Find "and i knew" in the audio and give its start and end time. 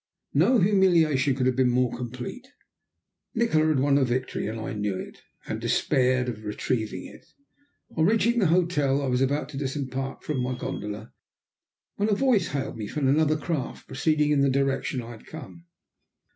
4.47-4.97